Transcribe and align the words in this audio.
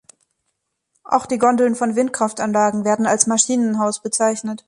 Auch 1.03 1.27
die 1.27 1.37
Gondeln 1.37 1.75
von 1.75 1.95
Windkraftanlagen 1.95 2.85
werden 2.85 3.05
als 3.05 3.27
Maschinenhaus 3.27 4.01
bezeichnet. 4.01 4.59